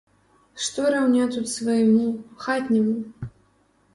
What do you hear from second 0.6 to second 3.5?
Што раўня тут свайму, хатняму?!